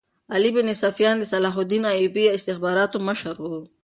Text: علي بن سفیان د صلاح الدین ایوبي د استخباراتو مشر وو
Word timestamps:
علي 0.33 0.49
بن 0.55 0.67
سفیان 0.83 1.15
د 1.19 1.23
صلاح 1.31 1.55
الدین 1.61 1.83
ایوبي 1.93 2.25
د 2.27 2.31
استخباراتو 2.37 2.97
مشر 3.07 3.35
وو 3.41 3.59